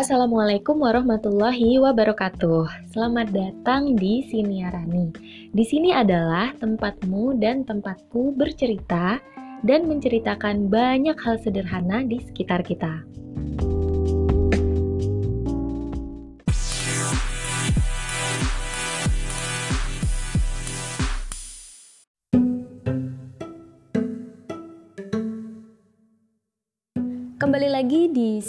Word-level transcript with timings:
Assalamualaikum 0.00 0.80
warahmatullahi 0.80 1.76
wabarakatuh. 1.76 2.88
Selamat 2.88 3.36
datang 3.36 4.00
di 4.00 4.24
Siniarani. 4.32 5.12
Di 5.52 5.60
sini 5.60 5.92
adalah 5.92 6.56
tempatmu 6.56 7.36
dan 7.36 7.68
tempatku 7.68 8.32
bercerita 8.32 9.20
dan 9.60 9.84
menceritakan 9.84 10.72
banyak 10.72 11.20
hal 11.20 11.36
sederhana 11.44 12.00
di 12.00 12.16
sekitar 12.16 12.64
kita. 12.64 13.04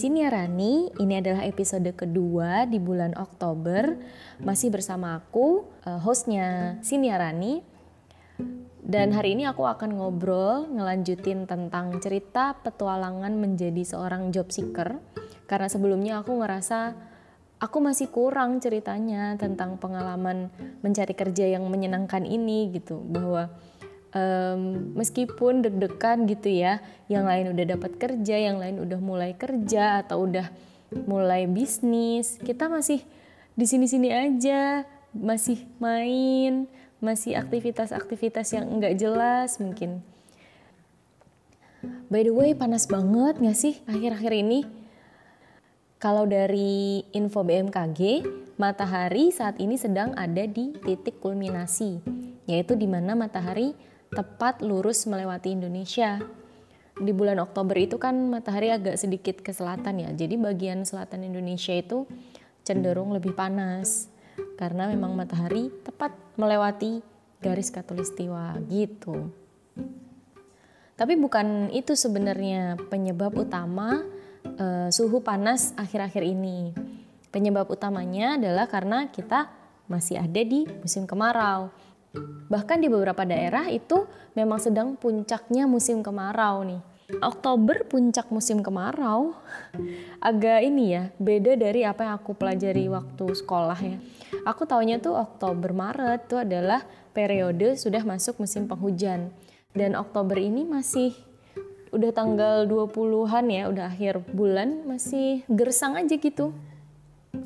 Lagi 0.02 0.10
di 0.10 0.18
Siniarani, 0.18 0.74
ini 0.98 1.14
adalah 1.22 1.46
episode 1.46 1.94
kedua 1.94 2.66
di 2.66 2.82
bulan 2.82 3.14
Oktober. 3.22 4.02
Masih 4.42 4.74
bersama 4.74 5.14
aku, 5.14 5.70
eh, 5.86 6.02
hostnya 6.02 6.82
Siniarani. 6.82 7.62
Dan 8.82 9.14
hari 9.14 9.38
ini 9.38 9.46
aku 9.46 9.62
akan 9.62 9.94
ngobrol, 9.94 10.66
ngelanjutin 10.74 11.46
tentang 11.46 12.02
cerita 12.02 12.58
petualangan 12.66 13.30
menjadi 13.30 13.86
seorang 13.86 14.34
job 14.34 14.50
seeker. 14.50 14.98
Karena 15.46 15.70
sebelumnya 15.70 16.26
aku 16.26 16.34
ngerasa 16.34 16.98
aku 17.62 17.78
masih 17.78 18.10
kurang 18.10 18.58
ceritanya 18.58 19.38
tentang 19.38 19.78
pengalaman 19.78 20.50
mencari 20.82 21.14
kerja 21.14 21.46
yang 21.46 21.70
menyenangkan 21.70 22.26
ini 22.26 22.74
gitu. 22.74 22.98
Bahwa 23.06 23.54
um, 24.16 24.92
meskipun 24.96 25.64
deg-degan 25.66 26.28
gitu 26.28 26.52
ya, 26.52 26.80
yang 27.08 27.28
lain 27.28 27.52
udah 27.56 27.66
dapat 27.76 27.92
kerja, 27.98 28.36
yang 28.38 28.60
lain 28.60 28.80
udah 28.80 29.00
mulai 29.00 29.36
kerja 29.36 30.04
atau 30.04 30.28
udah 30.28 30.48
mulai 31.08 31.48
bisnis, 31.48 32.36
kita 32.44 32.68
masih 32.68 33.00
di 33.56 33.66
sini-sini 33.68 34.12
aja, 34.12 34.84
masih 35.16 35.64
main, 35.80 36.68
masih 37.04 37.36
aktivitas-aktivitas 37.40 38.52
yang 38.56 38.68
enggak 38.68 38.96
jelas 39.00 39.58
mungkin. 39.60 40.04
By 42.12 42.28
the 42.28 42.34
way, 42.36 42.54
panas 42.54 42.86
banget 42.86 43.42
nggak 43.42 43.58
sih 43.58 43.82
akhir-akhir 43.90 44.34
ini? 44.36 44.60
Kalau 46.02 46.26
dari 46.26 47.06
info 47.14 47.46
BMKG, 47.46 48.26
matahari 48.58 49.30
saat 49.30 49.58
ini 49.62 49.78
sedang 49.78 50.18
ada 50.18 50.50
di 50.50 50.74
titik 50.82 51.22
kulminasi, 51.22 52.02
yaitu 52.50 52.74
di 52.74 52.90
mana 52.90 53.14
matahari 53.14 53.78
tepat 54.12 54.60
lurus 54.60 55.08
melewati 55.08 55.56
Indonesia. 55.56 56.20
Di 57.00 57.16
bulan 57.16 57.40
Oktober 57.40 57.80
itu 57.80 57.96
kan 57.96 58.14
matahari 58.28 58.70
agak 58.70 59.00
sedikit 59.00 59.40
ke 59.40 59.56
selatan 59.56 60.04
ya, 60.04 60.10
jadi 60.12 60.36
bagian 60.36 60.84
selatan 60.84 61.24
Indonesia 61.24 61.72
itu 61.72 62.06
cenderung 62.62 63.16
lebih 63.16 63.34
panas 63.34 64.12
karena 64.60 64.86
memang 64.92 65.18
matahari 65.18 65.74
tepat 65.82 66.14
melewati 66.38 67.02
garis 67.42 67.74
katulistiwa 67.74 68.60
gitu. 68.70 69.34
Tapi 70.94 71.18
bukan 71.18 71.74
itu 71.74 71.98
sebenarnya 71.98 72.78
penyebab 72.92 73.34
utama 73.34 74.06
uh, 74.62 74.90
suhu 74.94 75.26
panas 75.26 75.74
akhir-akhir 75.74 76.22
ini. 76.22 76.78
Penyebab 77.34 77.66
utamanya 77.74 78.38
adalah 78.38 78.70
karena 78.70 79.10
kita 79.10 79.50
masih 79.90 80.22
ada 80.22 80.42
di 80.46 80.70
musim 80.84 81.10
kemarau. 81.10 81.74
Bahkan 82.52 82.84
di 82.84 82.88
beberapa 82.92 83.24
daerah 83.24 83.72
itu 83.72 84.08
memang 84.36 84.60
sedang 84.60 85.00
puncaknya 85.00 85.68
musim 85.68 86.04
kemarau 86.04 86.68
nih. 86.68 86.82
Oktober 87.20 87.84
puncak 87.92 88.32
musim 88.32 88.64
kemarau 88.64 89.36
agak 90.24 90.64
ini 90.64 90.96
ya 90.96 91.04
beda 91.20 91.60
dari 91.60 91.84
apa 91.84 92.08
yang 92.08 92.16
aku 92.16 92.32
pelajari 92.36 92.88
waktu 92.88 93.26
sekolah 93.36 93.80
ya. 93.84 93.98
Aku 94.48 94.64
taunya 94.64 94.96
tuh 94.96 95.20
Oktober 95.20 95.76
Maret 95.76 96.32
itu 96.32 96.40
adalah 96.40 96.88
periode 97.12 97.76
sudah 97.76 98.04
masuk 98.08 98.40
musim 98.40 98.64
penghujan 98.64 99.28
dan 99.76 99.96
Oktober 100.00 100.40
ini 100.40 100.64
masih 100.64 101.12
udah 101.92 102.12
tanggal 102.16 102.64
20-an 102.68 103.46
ya, 103.52 103.64
udah 103.68 103.86
akhir 103.92 104.24
bulan 104.32 104.88
masih 104.88 105.44
gersang 105.52 106.00
aja 106.00 106.16
gitu. 106.16 106.56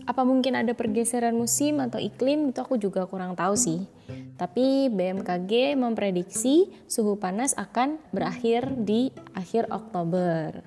Apa 0.05 0.21
mungkin 0.21 0.53
ada 0.53 0.77
pergeseran 0.77 1.33
musim 1.33 1.81
atau 1.81 1.97
iklim 1.97 2.53
itu 2.53 2.61
aku 2.61 2.77
juga 2.77 3.09
kurang 3.09 3.33
tahu 3.33 3.57
sih. 3.57 3.89
Tapi 4.38 4.93
BMKG 4.93 5.73
memprediksi 5.73 6.69
suhu 6.85 7.17
panas 7.17 7.57
akan 7.57 7.97
berakhir 8.13 8.69
di 8.77 9.09
akhir 9.33 9.66
Oktober. 9.73 10.61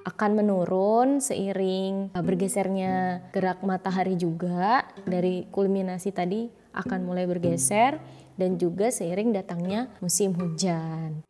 Akan 0.00 0.32
menurun 0.32 1.20
seiring 1.20 2.16
uh, 2.16 2.24
bergesernya 2.24 3.20
gerak 3.36 3.60
matahari 3.60 4.16
juga 4.16 4.88
dari 5.04 5.44
kulminasi 5.52 6.08
tadi 6.08 6.48
akan 6.72 7.04
mulai 7.04 7.28
bergeser 7.28 8.00
dan 8.40 8.56
juga 8.56 8.88
seiring 8.88 9.36
datangnya 9.36 9.92
musim 10.00 10.32
hujan. 10.32 11.20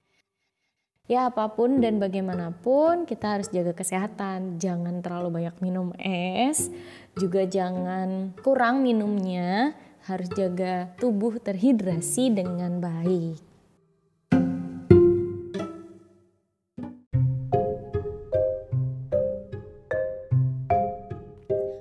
Ya 1.11 1.27
apa 1.27 1.51
pun 1.51 1.83
dan 1.83 1.99
bagaimanapun 1.99 3.03
kita 3.03 3.35
harus 3.35 3.51
jaga 3.51 3.75
kesehatan. 3.75 4.63
Jangan 4.63 5.03
terlalu 5.03 5.43
banyak 5.43 5.59
minum 5.59 5.91
es, 5.99 6.71
juga 7.19 7.43
jangan 7.51 8.31
kurang 8.47 8.87
minumnya 8.87 9.75
harus 10.07 10.31
jaga 10.39 10.95
tubuh 11.03 11.43
terhidrasi 11.43 12.31
dengan 12.31 12.79
baik. 12.79 13.43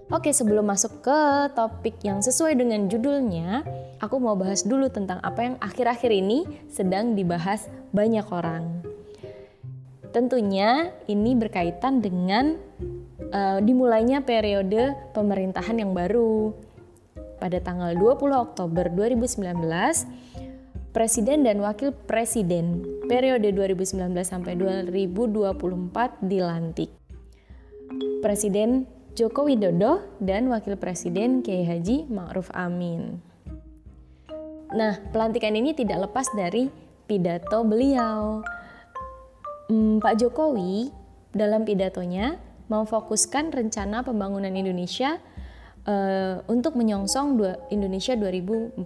Oke, 0.10 0.34
sebelum 0.34 0.66
masuk 0.66 1.06
ke 1.06 1.54
topik 1.54 2.02
yang 2.02 2.26
sesuai 2.26 2.58
dengan 2.58 2.90
judulnya, 2.90 3.62
aku 4.02 4.18
mau 4.18 4.34
bahas 4.34 4.66
dulu 4.66 4.90
tentang 4.90 5.22
apa 5.22 5.54
yang 5.54 5.56
akhir-akhir 5.62 6.10
ini 6.10 6.66
sedang 6.66 7.14
dibahas 7.14 7.70
banyak 7.94 8.26
orang. 8.34 8.89
Tentunya 10.10 10.90
ini 11.06 11.38
berkaitan 11.38 12.02
dengan 12.02 12.58
uh, 13.30 13.60
dimulainya 13.62 14.26
periode 14.26 14.98
pemerintahan 15.14 15.78
yang 15.78 15.94
baru 15.94 16.54
pada 17.38 17.62
tanggal 17.62 17.94
20 17.94 18.18
Oktober 18.34 18.90
2019 18.90 19.54
Presiden 20.90 21.46
dan 21.46 21.62
Wakil 21.62 21.94
Presiden 21.94 22.82
periode 23.06 23.54
2019 23.54 24.10
sampai 24.26 24.58
2024 24.58 26.26
dilantik. 26.26 26.90
Presiden 28.26 28.90
Joko 29.14 29.46
Widodo 29.46 30.02
dan 30.18 30.50
Wakil 30.50 30.76
Presiden 30.82 31.46
Kiai 31.46 31.62
Haji 31.62 32.10
Ma'ruf 32.10 32.50
Amin. 32.58 33.22
Nah, 34.74 35.02
pelantikan 35.14 35.54
ini 35.54 35.78
tidak 35.78 36.10
lepas 36.10 36.30
dari 36.34 36.70
pidato 37.06 37.62
beliau. 37.66 38.42
Hmm, 39.70 40.02
Pak 40.02 40.18
Jokowi 40.18 40.90
dalam 41.30 41.62
pidatonya 41.62 42.42
memfokuskan 42.74 43.54
rencana 43.54 44.02
pembangunan 44.02 44.50
Indonesia 44.50 45.22
uh, 45.86 46.42
untuk 46.50 46.74
menyongsong 46.74 47.38
Indonesia 47.70 48.18
2045. 48.18 48.82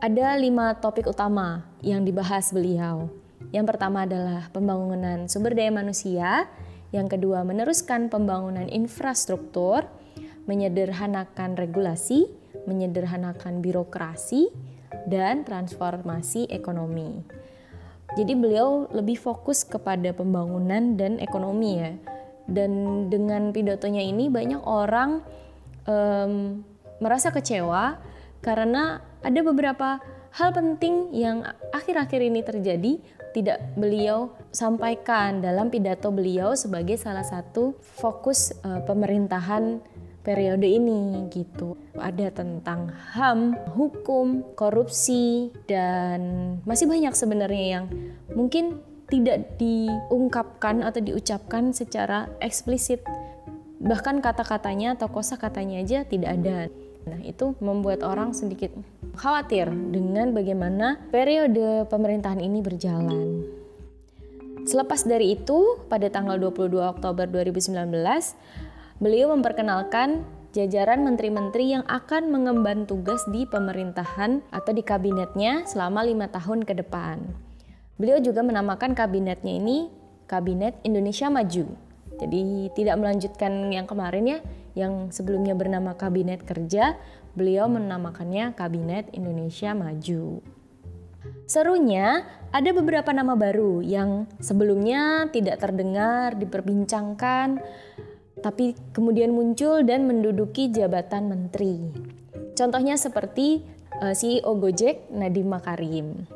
Ada 0.00 0.40
lima 0.40 0.80
topik 0.80 1.12
utama 1.12 1.68
yang 1.84 2.08
dibahas 2.08 2.56
beliau. 2.56 3.12
Yang 3.52 3.76
pertama 3.76 4.08
adalah 4.08 4.48
pembangunan 4.48 5.28
sumber 5.28 5.52
daya 5.52 5.68
manusia, 5.68 6.48
yang 6.88 7.04
kedua 7.04 7.44
meneruskan 7.44 8.08
pembangunan 8.08 8.64
infrastruktur, 8.64 9.84
menyederhanakan 10.48 11.52
regulasi, 11.52 12.32
menyederhanakan 12.64 13.60
birokrasi, 13.60 14.48
dan 15.04 15.44
transformasi 15.44 16.48
ekonomi. 16.48 17.44
Jadi 18.14 18.38
beliau 18.38 18.86
lebih 18.94 19.18
fokus 19.18 19.66
kepada 19.66 20.14
pembangunan 20.14 20.94
dan 20.94 21.18
ekonomi 21.18 21.82
ya. 21.82 21.92
Dan 22.46 23.06
dengan 23.10 23.50
pidatonya 23.50 24.06
ini 24.06 24.30
banyak 24.30 24.62
orang 24.62 25.26
um, 25.90 26.62
merasa 27.02 27.34
kecewa 27.34 27.98
karena 28.38 29.02
ada 29.26 29.40
beberapa 29.42 29.98
hal 30.38 30.54
penting 30.54 31.10
yang 31.10 31.42
akhir-akhir 31.74 32.20
ini 32.22 32.40
terjadi 32.46 32.92
tidak 33.34 33.58
beliau 33.76 34.32
sampaikan 34.48 35.44
dalam 35.44 35.68
pidato 35.68 36.08
beliau 36.08 36.56
sebagai 36.56 36.96
salah 36.96 37.24
satu 37.26 37.76
fokus 37.80 38.54
uh, 38.64 38.80
pemerintahan 38.86 39.82
periode 40.26 40.66
ini 40.66 41.30
gitu. 41.30 41.78
Ada 41.94 42.34
tentang 42.34 42.90
HAM, 43.14 43.54
hukum, 43.78 44.42
korupsi 44.58 45.54
dan 45.70 46.58
masih 46.66 46.90
banyak 46.90 47.14
sebenarnya 47.14 47.66
yang 47.78 47.84
mungkin 48.34 48.82
tidak 49.06 49.54
diungkapkan 49.62 50.82
atau 50.82 50.98
diucapkan 50.98 51.70
secara 51.70 52.26
eksplisit. 52.42 53.06
Bahkan 53.78 54.18
kata-katanya 54.18 54.98
atau 54.98 55.06
kosa 55.06 55.38
katanya 55.38 55.78
aja 55.78 56.02
tidak 56.02 56.34
ada. 56.42 56.58
Nah, 57.06 57.22
itu 57.22 57.54
membuat 57.62 58.02
orang 58.02 58.34
sedikit 58.34 58.74
khawatir 59.14 59.70
dengan 59.70 60.34
bagaimana 60.34 60.98
periode 61.14 61.86
pemerintahan 61.86 62.42
ini 62.42 62.58
berjalan. 62.58 63.46
Selepas 64.66 65.06
dari 65.06 65.38
itu, 65.38 65.78
pada 65.86 66.10
tanggal 66.10 66.42
22 66.42 66.82
Oktober 66.82 67.30
2019, 67.30 67.86
beliau 68.98 69.32
memperkenalkan 69.36 70.24
jajaran 70.56 71.04
menteri-menteri 71.04 71.76
yang 71.76 71.84
akan 71.84 72.32
mengemban 72.32 72.88
tugas 72.88 73.20
di 73.28 73.44
pemerintahan 73.44 74.40
atau 74.48 74.72
di 74.72 74.80
kabinetnya 74.80 75.68
selama 75.68 76.00
lima 76.00 76.32
tahun 76.32 76.64
ke 76.64 76.80
depan. 76.80 77.20
Beliau 78.00 78.20
juga 78.20 78.40
menamakan 78.40 78.96
kabinetnya 78.96 79.56
ini 79.56 79.88
Kabinet 80.24 80.80
Indonesia 80.82 81.28
Maju. 81.28 81.64
Jadi 82.16 82.72
tidak 82.72 82.96
melanjutkan 82.96 83.68
yang 83.68 83.84
kemarin 83.84 84.24
ya, 84.24 84.38
yang 84.72 85.12
sebelumnya 85.12 85.52
bernama 85.52 85.92
Kabinet 85.92 86.44
Kerja, 86.48 86.96
beliau 87.36 87.68
menamakannya 87.68 88.56
Kabinet 88.56 89.12
Indonesia 89.12 89.76
Maju. 89.76 90.40
Serunya, 91.46 92.26
ada 92.50 92.70
beberapa 92.72 93.12
nama 93.12 93.36
baru 93.36 93.84
yang 93.84 94.26
sebelumnya 94.42 95.28
tidak 95.30 95.62
terdengar, 95.62 96.34
diperbincangkan, 96.34 97.62
tapi 98.46 98.78
kemudian 98.94 99.34
muncul 99.34 99.82
dan 99.82 100.06
menduduki 100.06 100.70
jabatan 100.70 101.26
menteri. 101.26 101.82
Contohnya 102.54 102.94
seperti 102.94 103.66
eh, 103.98 104.14
CEO 104.14 104.54
Gojek 104.54 105.10
Nadiem 105.10 105.50
Makarim. 105.50 106.30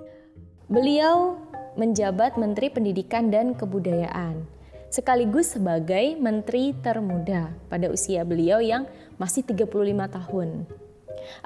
Beliau 0.67 1.39
menjabat 1.79 2.35
Menteri 2.35 2.67
Pendidikan 2.75 3.31
dan 3.31 3.55
Kebudayaan 3.55 4.43
sekaligus 4.91 5.55
sebagai 5.55 6.19
menteri 6.19 6.75
termuda 6.83 7.55
pada 7.71 7.87
usia 7.95 8.27
beliau 8.27 8.59
yang 8.59 8.91
masih 9.23 9.47
35 9.47 9.71
tahun. 10.11 10.67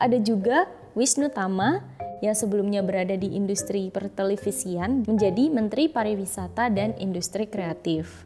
Ada 0.01 0.17
juga 0.25 0.65
Wisnu 0.97 1.29
Tama 1.29 1.85
yang 2.25 2.33
sebelumnya 2.33 2.81
berada 2.81 3.21
di 3.21 3.37
industri 3.37 3.93
pertelevisian 3.93 5.05
menjadi 5.05 5.53
Menteri 5.53 5.93
Pariwisata 5.93 6.73
dan 6.73 6.97
Industri 6.97 7.45
Kreatif. 7.45 8.25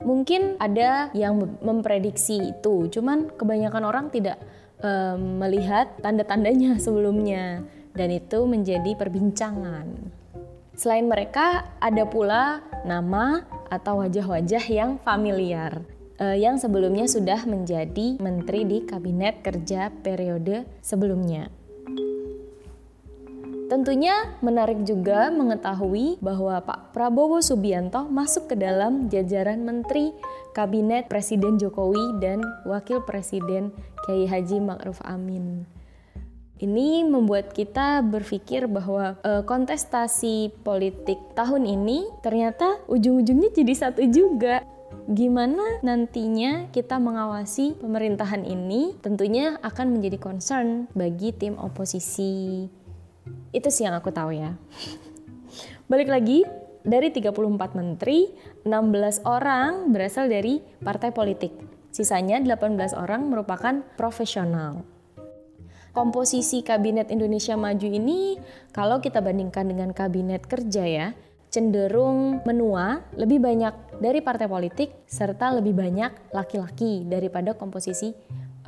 Mungkin 0.00 0.56
ada 0.56 1.12
yang 1.12 1.36
memprediksi 1.60 2.56
itu, 2.56 2.88
cuman 2.88 3.28
kebanyakan 3.36 3.84
orang 3.84 4.06
tidak 4.08 4.40
um, 4.80 5.40
melihat 5.40 5.92
tanda-tandanya 6.00 6.78
sebelumnya 6.84 7.64
dan 7.92 8.08
itu 8.08 8.48
menjadi 8.48 8.96
perbincangan. 8.96 9.86
Selain 10.72 11.04
mereka, 11.04 11.68
ada 11.76 12.08
pula 12.08 12.64
nama 12.88 13.44
atau 13.68 14.00
wajah-wajah 14.00 14.64
yang 14.72 14.96
familiar 15.04 15.84
uh, 16.20 16.36
yang 16.36 16.60
sebelumnya 16.60 17.08
sudah 17.08 17.48
menjadi 17.48 18.20
menteri 18.20 18.68
di 18.68 18.78
kabinet 18.84 19.40
kerja 19.40 19.88
periode 19.90 20.68
sebelumnya. 20.84 21.48
Tentunya 23.70 24.34
menarik 24.42 24.82
juga 24.82 25.30
mengetahui 25.30 26.18
bahwa 26.18 26.58
Pak 26.58 26.90
Prabowo 26.90 27.38
Subianto 27.38 28.02
masuk 28.10 28.50
ke 28.50 28.58
dalam 28.58 29.06
jajaran 29.06 29.62
Menteri 29.62 30.10
Kabinet 30.50 31.06
Presiden 31.06 31.54
Jokowi 31.54 32.18
dan 32.18 32.42
Wakil 32.66 33.06
Presiden 33.06 33.70
Kiai 34.02 34.26
Haji 34.26 34.58
Ma'ruf 34.58 34.98
Amin. 35.06 35.70
Ini 36.58 37.06
membuat 37.06 37.54
kita 37.54 38.02
berpikir 38.02 38.66
bahwa 38.66 39.14
e, 39.22 39.46
kontestasi 39.46 40.50
politik 40.66 41.22
tahun 41.38 41.62
ini 41.62 42.10
ternyata 42.26 42.82
ujung-ujungnya 42.90 43.54
jadi 43.54 43.74
satu 43.86 44.02
juga. 44.10 44.66
Gimana 45.06 45.78
nantinya 45.86 46.66
kita 46.74 46.98
mengawasi 46.98 47.78
pemerintahan 47.78 48.42
ini 48.42 48.98
tentunya 48.98 49.62
akan 49.62 49.94
menjadi 49.94 50.18
concern 50.18 50.90
bagi 50.92 51.30
tim 51.30 51.54
oposisi 51.54 52.66
itu 53.50 53.68
sih 53.68 53.86
yang 53.86 53.96
aku 53.98 54.14
tahu 54.14 54.34
ya. 54.34 54.54
Balik 55.90 56.06
lagi, 56.06 56.46
dari 56.86 57.12
34 57.12 57.76
menteri, 57.76 58.32
16 58.64 59.26
orang 59.28 59.92
berasal 59.92 60.30
dari 60.30 60.62
partai 60.80 61.12
politik. 61.12 61.52
Sisanya 61.90 62.38
18 62.38 62.94
orang 62.94 63.26
merupakan 63.28 63.82
profesional. 63.98 64.86
Komposisi 65.90 66.62
Kabinet 66.62 67.10
Indonesia 67.10 67.58
Maju 67.58 67.88
ini 67.90 68.38
kalau 68.70 69.02
kita 69.02 69.18
bandingkan 69.18 69.66
dengan 69.66 69.90
kabinet 69.90 70.46
kerja 70.46 70.86
ya, 70.86 71.08
cenderung 71.50 72.46
menua 72.46 73.02
lebih 73.18 73.42
banyak 73.42 73.98
dari 73.98 74.22
partai 74.22 74.46
politik 74.46 74.94
serta 75.10 75.58
lebih 75.58 75.74
banyak 75.74 76.30
laki-laki 76.30 77.02
daripada 77.02 77.58
komposisi 77.58 78.14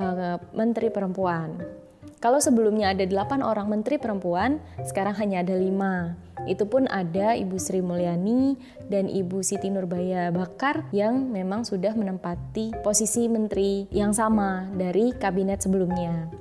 uh, 0.03 0.35
menteri 0.51 0.91
perempuan. 0.91 1.82
Kalau 2.23 2.39
sebelumnya 2.39 2.95
ada 2.95 3.03
8 3.03 3.43
orang 3.43 3.67
menteri 3.67 3.99
perempuan, 3.99 4.63
sekarang 4.87 5.11
hanya 5.19 5.43
ada 5.43 5.59
5. 5.59 6.47
Itu 6.47 6.71
pun 6.71 6.87
ada 6.87 7.35
Ibu 7.35 7.59
Sri 7.59 7.83
Mulyani 7.83 8.55
dan 8.87 9.11
Ibu 9.11 9.43
Siti 9.43 9.67
Nurbaya 9.67 10.31
Bakar 10.31 10.87
yang 10.95 11.27
memang 11.27 11.67
sudah 11.67 11.91
menempati 11.91 12.79
posisi 12.79 13.27
menteri 13.27 13.91
yang 13.91 14.15
sama 14.15 14.71
dari 14.71 15.11
kabinet 15.11 15.67
sebelumnya. 15.67 16.31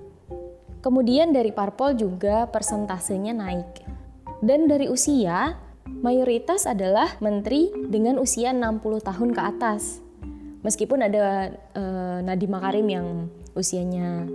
Kemudian 0.86 1.34
dari 1.34 1.50
parpol 1.50 1.98
juga 1.98 2.46
persentasenya 2.46 3.34
naik. 3.34 3.82
Dan 4.38 4.70
dari 4.70 4.86
usia, 4.86 5.58
mayoritas 5.82 6.70
adalah 6.70 7.10
menteri 7.18 7.74
dengan 7.90 8.22
usia 8.22 8.54
60 8.54 9.02
tahun 9.02 9.34
ke 9.34 9.42
atas. 9.50 9.98
Meskipun 10.62 11.02
ada 11.10 11.50
uh, 11.74 12.22
Nadiem 12.22 12.54
Makarim 12.54 12.86
yang 12.86 13.06
usianya 13.58 14.30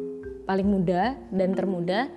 paling 0.48 0.66
muda 0.66 1.20
dan 1.30 1.52
termuda. 1.52 2.08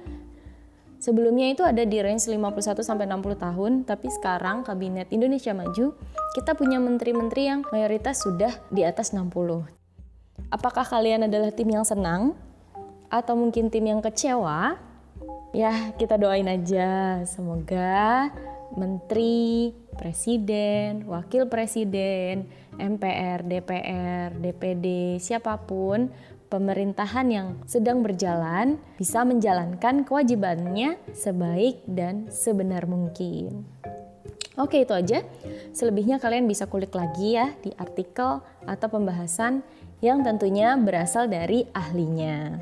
Sebelumnya 1.00 1.50
itu 1.50 1.65
ada 1.65 1.82
di 1.82 1.99
range 1.99 2.29
51 2.29 2.85
sampai 2.85 3.09
60 3.09 3.35
tahun, 3.41 3.73
tapi 3.88 4.12
sekarang 4.12 4.62
kabinet 4.62 5.09
Indonesia 5.11 5.50
Maju 5.56 5.97
kita 6.37 6.55
punya 6.55 6.79
menteri-menteri 6.79 7.49
yang 7.50 7.61
mayoritas 7.75 8.23
sudah 8.23 8.53
di 8.71 8.87
atas 8.87 9.11
60. 9.11 9.65
Apakah 10.53 10.85
kalian 10.85 11.27
adalah 11.27 11.50
tim 11.50 11.73
yang 11.73 11.88
senang 11.88 12.37
atau 13.09 13.35
mungkin 13.35 13.73
tim 13.73 13.82
yang 13.88 14.05
kecewa? 14.05 14.77
Ya, 15.50 15.91
kita 15.99 16.15
doain 16.15 16.47
aja 16.47 17.25
semoga 17.27 18.31
menteri, 18.77 19.75
presiden, 19.99 21.03
wakil 21.11 21.50
presiden, 21.50 22.47
MPR, 22.79 23.43
DPR, 23.43 24.31
DPD, 24.38 25.19
siapa 25.19 25.59
pun 25.67 26.12
pemerintahan 26.50 27.31
yang 27.31 27.49
sedang 27.64 28.02
berjalan 28.02 28.76
bisa 28.99 29.23
menjalankan 29.23 30.02
kewajibannya 30.02 30.99
sebaik 31.14 31.87
dan 31.87 32.26
sebenar 32.29 32.91
mungkin. 32.91 33.64
Oke, 34.58 34.82
itu 34.82 34.93
aja. 34.93 35.25
Selebihnya 35.73 36.19
kalian 36.20 36.44
bisa 36.44 36.67
kulik 36.67 36.93
lagi 36.93 37.39
ya 37.39 37.55
di 37.63 37.70
artikel 37.79 38.43
atau 38.67 38.89
pembahasan 38.91 39.65
yang 40.05 40.27
tentunya 40.27 40.74
berasal 40.77 41.31
dari 41.31 41.65
ahlinya. 41.72 42.60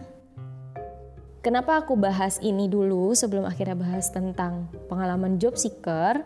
Kenapa 1.41 1.81
aku 1.81 1.97
bahas 1.97 2.37
ini 2.45 2.69
dulu 2.69 3.17
sebelum 3.17 3.49
akhirnya 3.49 3.79
bahas 3.79 4.13
tentang 4.13 4.69
pengalaman 4.87 5.41
job 5.41 5.57
seeker? 5.57 6.23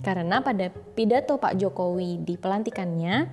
Karena 0.00 0.40
pada 0.40 0.70
pidato 0.70 1.36
Pak 1.36 1.58
Jokowi 1.58 2.22
di 2.22 2.38
pelantikannya, 2.38 3.26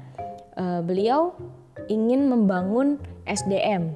uh, 0.58 0.82
beliau 0.82 1.38
ingin 1.86 2.26
membangun 2.26 2.98
SDM 3.30 3.94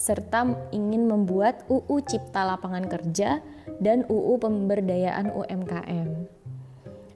serta 0.00 0.48
ingin 0.72 1.04
membuat 1.04 1.68
UU 1.68 2.00
Cipta 2.08 2.48
Lapangan 2.48 2.88
Kerja 2.88 3.44
dan 3.84 4.08
UU 4.08 4.40
Pemberdayaan 4.40 5.28
UMKM. 5.28 6.08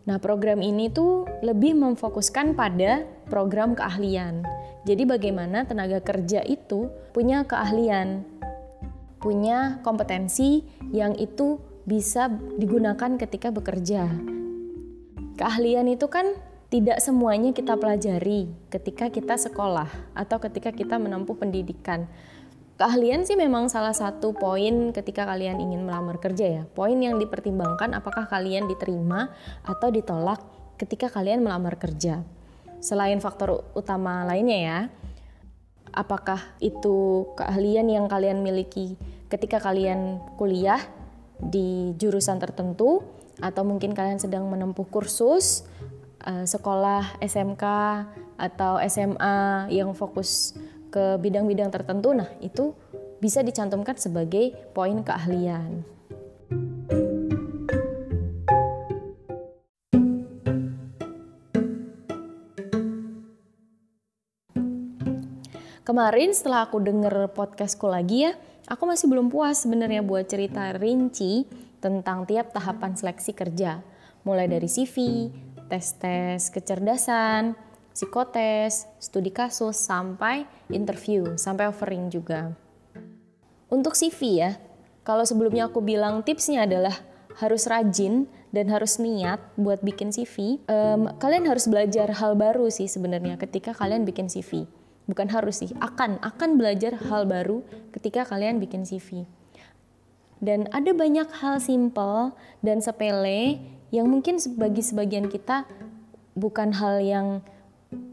Nah, 0.05 0.21
program 0.21 0.61
ini 0.61 0.93
tuh 0.93 1.25
lebih 1.41 1.73
memfokuskan 1.81 2.53
pada 2.53 3.09
program 3.33 3.73
keahlian. 3.73 4.45
Jadi 4.85 5.09
bagaimana 5.09 5.65
tenaga 5.65 6.05
kerja 6.05 6.45
itu 6.45 6.93
punya 7.17 7.49
keahlian, 7.49 8.21
punya 9.17 9.81
kompetensi 9.81 10.61
yang 10.93 11.17
itu 11.17 11.57
bisa 11.89 12.29
digunakan 12.61 13.17
ketika 13.17 13.49
bekerja. 13.49 14.13
Keahlian 15.41 15.89
itu 15.89 16.05
kan 16.13 16.37
tidak 16.75 16.99
semuanya 16.99 17.55
kita 17.55 17.79
pelajari 17.79 18.51
ketika 18.67 19.07
kita 19.07 19.39
sekolah 19.39 19.87
atau 20.11 20.43
ketika 20.43 20.75
kita 20.75 20.99
menempuh 20.99 21.39
pendidikan. 21.39 22.11
Keahlian 22.75 23.23
sih 23.23 23.39
memang 23.39 23.71
salah 23.71 23.95
satu 23.95 24.35
poin 24.35 24.91
ketika 24.91 25.23
kalian 25.23 25.63
ingin 25.63 25.87
melamar 25.87 26.19
kerja 26.19 26.43
ya. 26.51 26.63
Poin 26.67 26.99
yang 26.99 27.23
dipertimbangkan 27.23 27.95
apakah 27.95 28.27
kalian 28.27 28.67
diterima 28.67 29.31
atau 29.63 29.95
ditolak 29.95 30.43
ketika 30.75 31.07
kalian 31.07 31.47
melamar 31.47 31.79
kerja. 31.79 32.27
Selain 32.83 33.23
faktor 33.23 33.71
utama 33.79 34.27
lainnya 34.27 34.59
ya, 34.59 34.79
apakah 35.95 36.43
itu 36.59 37.31
keahlian 37.39 37.87
yang 37.87 38.11
kalian 38.11 38.43
miliki 38.43 38.99
ketika 39.31 39.63
kalian 39.63 40.19
kuliah 40.35 40.83
di 41.39 41.95
jurusan 41.95 42.43
tertentu 42.43 43.07
atau 43.39 43.63
mungkin 43.63 43.95
kalian 43.95 44.19
sedang 44.19 44.51
menempuh 44.51 44.91
kursus 44.91 45.63
uh, 46.25 46.45
sekolah 46.49 47.21
SMK 47.21 47.65
atau 48.41 48.81
SMA 48.89 49.69
yang 49.71 49.93
fokus 49.95 50.57
ke 50.91 51.21
bidang-bidang 51.21 51.71
tertentu, 51.71 52.17
nah 52.17 52.27
itu 52.41 52.75
bisa 53.21 53.41
dicantumkan 53.41 53.97
sebagai 53.97 54.53
poin 54.73 55.01
keahlian. 55.05 55.85
Kemarin 65.85 66.33
setelah 66.33 66.65
aku 66.65 66.81
denger 66.81 67.29
podcastku 67.37 67.85
lagi 67.85 68.25
ya, 68.25 68.33
aku 68.65 68.89
masih 68.89 69.05
belum 69.05 69.29
puas 69.29 69.61
sebenarnya 69.61 70.01
buat 70.01 70.25
cerita 70.25 70.73
rinci 70.81 71.45
tentang 71.85 72.25
tiap 72.25 72.57
tahapan 72.57 72.97
seleksi 72.97 73.37
kerja. 73.37 73.85
Mulai 74.25 74.49
dari 74.49 74.65
CV, 74.65 75.29
tes-tes 75.75 76.55
kecerdasan, 76.55 77.59
psikotes, 77.91 78.87
studi 79.03 79.35
kasus, 79.35 79.75
sampai 79.75 80.47
interview, 80.71 81.35
sampai 81.35 81.67
offering 81.67 82.07
juga. 82.15 82.55
Untuk 83.67 83.99
CV 83.99 84.39
ya, 84.39 84.55
kalau 85.03 85.27
sebelumnya 85.27 85.67
aku 85.67 85.83
bilang 85.83 86.23
tipsnya 86.23 86.63
adalah 86.63 86.95
harus 87.43 87.67
rajin 87.67 88.31
dan 88.55 88.71
harus 88.71 89.03
niat 89.03 89.43
buat 89.59 89.83
bikin 89.83 90.15
CV, 90.15 90.63
um, 90.71 91.11
kalian 91.19 91.51
harus 91.51 91.67
belajar 91.67 92.07
hal 92.15 92.39
baru 92.39 92.71
sih 92.71 92.87
sebenarnya 92.87 93.35
ketika 93.35 93.75
kalian 93.75 94.07
bikin 94.07 94.31
CV 94.31 94.71
bukan 95.05 95.29
harus 95.29 95.61
sih 95.61 95.71
akan 95.85 96.17
akan 96.25 96.57
belajar 96.57 96.97
hal 96.97 97.29
baru 97.29 97.61
ketika 97.93 98.25
kalian 98.25 98.57
bikin 98.57 98.89
CV 98.89 99.29
dan 100.41 100.69
ada 100.73 100.93
banyak 100.97 101.29
hal 101.41 101.61
simple 101.61 102.33
dan 102.65 102.81
sepele 102.81 103.61
yang 103.95 104.11
mungkin 104.11 104.43
bagi 104.59 104.83
sebagian 104.83 105.31
kita 105.31 105.63
bukan 106.35 106.75
hal 106.75 106.99
yang 106.99 107.27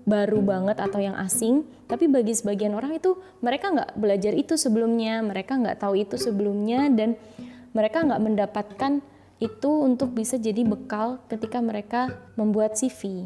baru 0.06 0.46
banget 0.46 0.78
atau 0.78 1.02
yang 1.02 1.18
asing 1.18 1.66
tapi 1.90 2.06
bagi 2.06 2.38
sebagian 2.38 2.78
orang 2.78 2.94
itu 3.02 3.18
mereka 3.42 3.74
nggak 3.74 3.92
belajar 3.98 4.34
itu 4.38 4.54
sebelumnya 4.54 5.26
mereka 5.26 5.58
nggak 5.58 5.82
tahu 5.82 5.98
itu 5.98 6.22
sebelumnya 6.22 6.86
dan 6.94 7.18
mereka 7.74 8.06
nggak 8.06 8.22
mendapatkan 8.22 9.02
itu 9.42 9.72
untuk 9.82 10.14
bisa 10.14 10.38
jadi 10.38 10.62
bekal 10.62 11.18
ketika 11.26 11.58
mereka 11.58 12.14
membuat 12.38 12.78
CV 12.78 13.26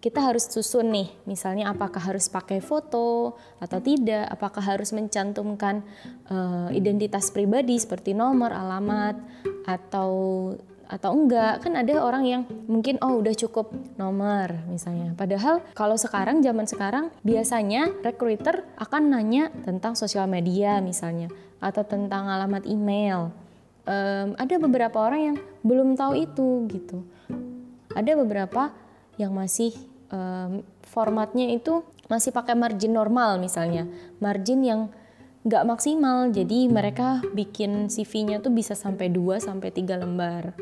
kita 0.00 0.32
harus 0.32 0.48
susun 0.48 0.88
nih, 0.96 1.12
misalnya 1.28 1.68
apakah 1.68 2.00
harus 2.00 2.32
pakai 2.32 2.64
foto 2.64 3.36
atau 3.60 3.78
tidak, 3.84 4.32
apakah 4.32 4.64
harus 4.64 4.96
mencantumkan 4.96 5.84
uh, 6.32 6.72
identitas 6.72 7.28
pribadi 7.28 7.76
seperti 7.76 8.16
nomor, 8.16 8.48
alamat, 8.48 9.20
atau 9.68 10.10
atau 10.90 11.14
enggak? 11.14 11.62
Kan 11.62 11.78
ada 11.78 12.02
orang 12.02 12.26
yang 12.26 12.42
mungkin 12.66 12.98
oh 12.98 13.22
udah 13.22 13.30
cukup 13.38 13.70
nomor 13.94 14.66
misalnya. 14.66 15.14
Padahal 15.14 15.62
kalau 15.78 15.94
sekarang 15.94 16.42
zaman 16.42 16.66
sekarang 16.66 17.14
biasanya 17.22 17.94
recruiter 18.02 18.66
akan 18.74 19.14
nanya 19.14 19.54
tentang 19.62 19.94
sosial 19.94 20.26
media 20.26 20.82
misalnya. 20.82 21.30
Atau 21.62 21.86
tentang 21.86 22.26
alamat 22.26 22.66
email. 22.66 23.30
Um, 23.86 24.34
ada 24.36 24.54
beberapa 24.58 24.98
orang 24.98 25.20
yang 25.32 25.36
belum 25.62 25.94
tahu 25.94 26.18
itu 26.18 26.48
gitu. 26.74 27.06
Ada 27.94 28.18
beberapa 28.18 28.74
yang 29.14 29.30
masih 29.30 29.70
um, 30.10 30.66
formatnya 30.82 31.54
itu 31.54 31.86
masih 32.10 32.34
pakai 32.34 32.58
margin 32.58 32.90
normal 32.90 33.38
misalnya. 33.38 33.86
Margin 34.18 34.66
yang 34.66 34.80
nggak 35.46 35.66
maksimal. 35.70 36.34
Jadi 36.34 36.66
mereka 36.66 37.22
bikin 37.30 37.86
CV-nya 37.86 38.42
tuh 38.42 38.50
bisa 38.50 38.74
sampai 38.74 39.06
2 39.12 39.38
sampai 39.38 39.70
3 39.70 40.02
lembar 40.02 40.52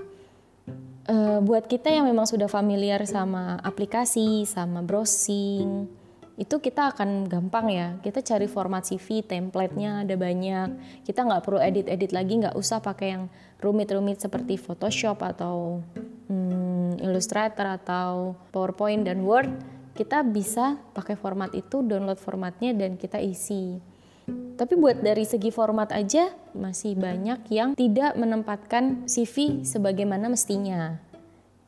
uh, 1.39 1.41
buat 1.41 1.71
kita 1.71 1.95
yang 1.95 2.11
memang 2.11 2.27
sudah 2.27 2.51
familiar 2.51 2.99
sama 3.07 3.63
aplikasi 3.63 4.43
sama 4.43 4.83
browsing 4.83 5.87
itu 6.39 6.63
kita 6.63 6.95
akan 6.95 7.27
gampang 7.27 7.67
ya. 7.67 7.89
Kita 7.99 8.23
cari 8.23 8.47
format 8.47 8.87
CV 8.87 9.27
template-nya 9.27 10.07
ada 10.07 10.15
banyak. 10.15 11.03
Kita 11.03 11.27
nggak 11.27 11.43
perlu 11.43 11.59
edit-edit 11.59 12.15
lagi 12.15 12.39
nggak 12.39 12.55
usah 12.55 12.79
pakai 12.79 13.19
yang 13.19 13.27
rumit-rumit 13.59 14.23
seperti 14.23 14.55
Photoshop 14.55 15.19
atau 15.19 15.83
hmm, 16.31 17.03
Illustrator 17.03 17.83
atau 17.83 18.39
PowerPoint 18.55 19.03
dan 19.03 19.27
Word. 19.27 19.51
Kita 19.99 20.23
bisa 20.23 20.79
pakai 20.95 21.19
format 21.19 21.51
itu 21.59 21.83
download 21.83 22.23
formatnya 22.23 22.71
dan 22.71 22.95
kita 22.95 23.19
isi. 23.19 23.83
Tapi 24.55 24.79
buat 24.79 25.03
dari 25.03 25.27
segi 25.27 25.51
format 25.51 25.91
aja 25.91 26.31
masih 26.55 26.95
banyak 26.95 27.51
yang 27.51 27.75
tidak 27.75 28.15
menempatkan 28.15 29.11
CV 29.11 29.67
sebagaimana 29.67 30.31
mestinya 30.31 31.08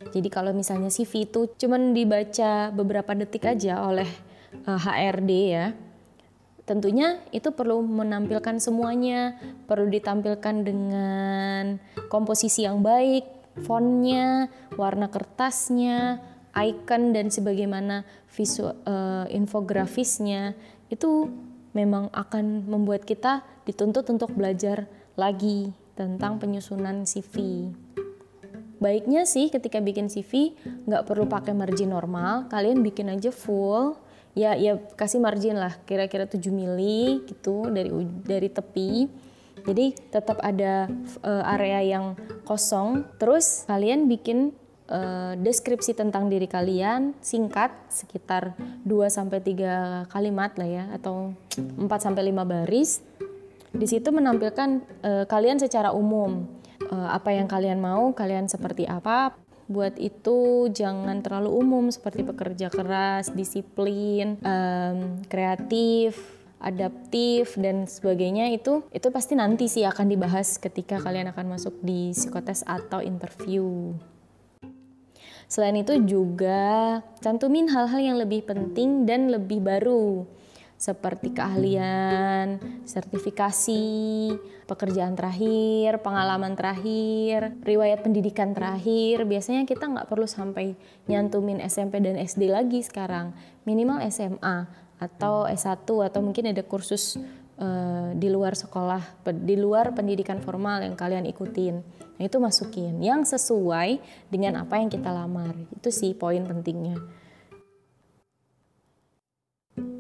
jadi 0.08 0.28
kalau 0.32 0.56
misalnya 0.56 0.88
CV 0.88 1.28
itu 1.28 1.52
cuman 1.60 1.92
dibaca 1.92 2.72
beberapa 2.72 3.12
detik 3.12 3.44
aja 3.44 3.84
oleh 3.84 4.08
uh, 4.64 4.72
eh, 4.72 4.80
HRD 4.80 5.32
ya. 5.52 5.66
Tentunya 6.64 7.20
itu 7.34 7.50
perlu 7.52 7.82
menampilkan 7.82 8.62
semuanya, 8.62 9.36
perlu 9.66 9.90
ditampilkan 9.90 10.56
dengan 10.62 11.82
komposisi 12.08 12.62
yang 12.62 12.80
baik, 12.80 13.26
fontnya, 13.66 14.48
warna 14.78 15.10
kertasnya, 15.10 16.22
icon 16.54 17.10
dan 17.10 17.28
sebagaimana 17.28 18.06
visual 18.30 18.78
uh, 18.86 19.26
infografisnya 19.28 20.54
itu 20.88 21.28
memang 21.74 22.10
akan 22.14 22.70
membuat 22.70 23.02
kita 23.02 23.42
dituntut 23.66 24.06
untuk 24.10 24.34
belajar 24.34 24.86
lagi 25.18 25.74
tentang 25.98 26.38
penyusunan 26.38 27.02
CV. 27.02 27.66
Baiknya 28.80 29.28
sih 29.28 29.52
ketika 29.52 29.76
bikin 29.84 30.08
CV 30.08 30.56
nggak 30.88 31.04
perlu 31.04 31.28
pakai 31.28 31.52
margin 31.52 31.92
normal, 31.92 32.48
kalian 32.48 32.80
bikin 32.80 33.12
aja 33.12 33.28
full. 33.28 34.00
Ya 34.32 34.56
ya 34.56 34.80
kasih 34.96 35.20
margin 35.20 35.60
lah 35.60 35.76
kira-kira 35.84 36.24
7 36.24 36.40
mili 36.48 37.20
gitu 37.28 37.68
dari 37.68 37.92
dari 38.24 38.48
tepi. 38.48 39.04
Jadi 39.60 39.92
tetap 40.08 40.40
ada 40.40 40.88
uh, 41.20 41.44
area 41.52 41.84
yang 41.84 42.16
kosong. 42.48 43.04
Terus 43.20 43.68
kalian 43.68 44.08
bikin 44.08 44.56
uh, 44.88 45.36
deskripsi 45.36 45.92
tentang 45.92 46.32
diri 46.32 46.48
kalian 46.48 47.12
singkat 47.20 47.68
sekitar 47.92 48.56
2 48.88 48.88
sampai 49.12 49.44
3 49.44 50.08
kalimat 50.08 50.56
lah 50.56 50.68
ya 50.68 50.84
atau 50.96 51.36
4 51.52 51.84
sampai 52.00 52.32
5 52.32 52.48
baris. 52.48 53.04
Di 53.76 53.84
situ 53.84 54.08
menampilkan 54.08 54.82
uh, 55.04 55.24
kalian 55.28 55.60
secara 55.60 55.92
umum 55.92 56.59
uh, 56.90 57.10
apa 57.14 57.32
yang 57.32 57.46
kalian 57.46 57.78
mau 57.78 58.10
kalian 58.12 58.50
seperti 58.50 58.84
apa 58.84 59.34
buat 59.70 59.94
itu 60.02 60.66
jangan 60.74 61.22
terlalu 61.22 61.62
umum 61.62 61.94
seperti 61.94 62.26
pekerja 62.26 62.74
keras, 62.74 63.30
disiplin, 63.30 64.34
um, 64.42 65.22
kreatif, 65.30 66.18
adaptif 66.58 67.54
dan 67.54 67.86
sebagainya 67.86 68.50
itu 68.50 68.82
itu 68.90 69.08
pasti 69.14 69.38
nanti 69.38 69.70
sih 69.70 69.86
akan 69.86 70.10
dibahas 70.10 70.58
ketika 70.58 70.98
kalian 70.98 71.30
akan 71.30 71.54
masuk 71.54 71.78
di 71.86 72.10
psikotes 72.10 72.66
atau 72.66 72.98
interview. 72.98 73.94
Selain 75.50 75.74
itu 75.78 75.98
juga 76.02 77.02
cantumin 77.22 77.70
hal-hal 77.70 77.98
yang 78.02 78.18
lebih 78.18 78.46
penting 78.46 79.06
dan 79.06 79.30
lebih 79.30 79.62
baru 79.62 80.26
seperti 80.80 81.36
keahlian, 81.36 82.56
sertifikasi, 82.88 84.32
pekerjaan 84.64 85.12
terakhir, 85.12 86.00
pengalaman 86.00 86.56
terakhir, 86.56 87.52
riwayat 87.60 88.00
pendidikan 88.00 88.56
terakhir. 88.56 89.28
Biasanya 89.28 89.68
kita 89.68 89.92
nggak 89.92 90.08
perlu 90.08 90.24
sampai 90.24 90.72
nyantumin 91.04 91.60
SMP 91.60 92.00
dan 92.00 92.16
SD 92.16 92.48
lagi 92.48 92.80
sekarang, 92.80 93.36
minimal 93.68 94.00
SMA 94.08 94.64
atau 94.96 95.44
S1 95.44 95.84
atau 95.84 96.20
mungkin 96.24 96.48
ada 96.48 96.64
kursus 96.64 97.20
uh, 97.60 98.16
di 98.16 98.32
luar 98.32 98.56
sekolah, 98.56 99.20
di 99.36 99.60
luar 99.60 99.92
pendidikan 99.92 100.40
formal 100.40 100.80
yang 100.80 100.96
kalian 100.96 101.28
ikutin. 101.28 101.76
Nah 102.16 102.24
itu 102.24 102.40
masukin 102.40 103.04
yang 103.04 103.28
sesuai 103.28 104.00
dengan 104.32 104.64
apa 104.64 104.80
yang 104.80 104.88
kita 104.88 105.12
lamar. 105.12 105.52
Itu 105.76 105.92
sih 105.92 106.16
poin 106.16 106.40
pentingnya. 106.48 106.96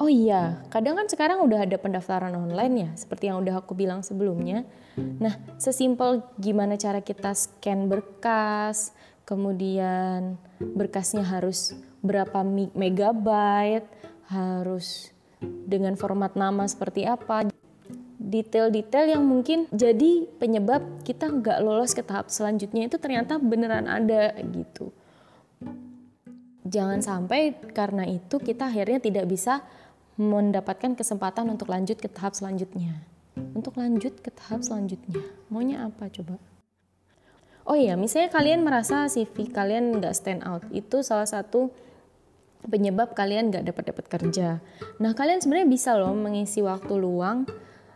Oh 0.00 0.08
iya, 0.08 0.64
kadang 0.72 0.96
kan 0.96 1.06
sekarang 1.08 1.44
udah 1.44 1.68
ada 1.68 1.76
pendaftaran 1.76 2.32
online 2.32 2.74
ya, 2.76 2.90
seperti 2.96 3.28
yang 3.28 3.44
udah 3.44 3.60
aku 3.60 3.76
bilang 3.76 4.00
sebelumnya. 4.00 4.64
Nah, 4.96 5.36
sesimpel 5.60 6.24
gimana 6.40 6.80
cara 6.80 7.04
kita 7.04 7.36
scan 7.36 7.88
berkas, 7.88 8.96
kemudian 9.28 10.40
berkasnya 10.58 11.22
harus 11.22 11.76
berapa 12.00 12.40
megabyte, 12.72 13.86
harus 14.32 15.12
dengan 15.40 15.96
format 16.00 16.32
nama 16.32 16.64
seperti 16.64 17.04
apa, 17.04 17.48
detail-detail 18.20 19.16
yang 19.16 19.24
mungkin 19.24 19.64
jadi 19.72 20.28
penyebab 20.36 21.02
kita 21.02 21.28
nggak 21.28 21.58
lolos 21.64 21.96
ke 21.96 22.04
tahap 22.04 22.28
selanjutnya 22.28 22.86
itu 22.86 22.96
ternyata 23.00 23.40
beneran 23.40 23.88
ada 23.88 24.36
gitu. 24.44 24.92
Jangan 26.70 27.02
sampai 27.02 27.58
karena 27.74 28.06
itu 28.06 28.38
kita 28.38 28.70
akhirnya 28.70 29.02
tidak 29.02 29.26
bisa 29.26 29.66
mendapatkan 30.14 30.94
kesempatan 30.94 31.50
untuk 31.50 31.66
lanjut 31.66 31.98
ke 31.98 32.06
tahap 32.06 32.38
selanjutnya. 32.38 33.02
Untuk 33.34 33.74
lanjut 33.74 34.22
ke 34.22 34.30
tahap 34.30 34.62
selanjutnya, 34.62 35.18
maunya 35.50 35.82
apa 35.82 36.06
coba? 36.06 36.38
Oh 37.66 37.74
iya, 37.74 37.98
misalnya 37.98 38.30
kalian 38.30 38.62
merasa 38.62 39.10
CV 39.10 39.50
kalian 39.50 39.98
nggak 39.98 40.14
stand 40.14 40.42
out, 40.46 40.62
itu 40.70 41.02
salah 41.02 41.26
satu 41.26 41.74
penyebab 42.66 43.16
kalian 43.18 43.50
nggak 43.50 43.66
dapat 43.66 43.84
dapat 43.90 44.06
kerja. 44.06 44.62
Nah, 45.02 45.12
kalian 45.16 45.42
sebenarnya 45.42 45.68
bisa 45.70 45.96
loh 45.98 46.14
mengisi 46.14 46.62
waktu 46.62 46.94
luang 47.00 47.48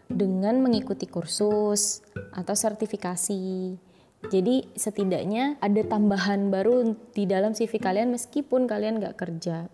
dengan 0.08 0.58
mengikuti 0.62 1.06
kursus 1.06 2.02
atau 2.32 2.54
sertifikasi. 2.56 3.93
Jadi 4.32 4.64
setidaknya 4.72 5.60
ada 5.60 5.82
tambahan 5.84 6.48
baru 6.48 6.96
di 7.12 7.28
dalam 7.28 7.52
CV 7.52 7.76
kalian 7.76 8.12
meskipun 8.14 8.64
kalian 8.64 9.00
nggak 9.00 9.16
kerja. 9.18 9.68